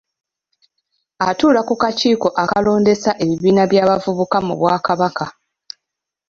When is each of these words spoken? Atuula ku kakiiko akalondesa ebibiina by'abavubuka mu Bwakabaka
Atuula 1.27 1.61
ku 1.67 1.73
kakiiko 1.81 2.27
akalondesa 2.43 3.11
ebibiina 3.23 3.63
by'abavubuka 3.71 4.37
mu 4.47 4.53
Bwakabaka 4.59 5.25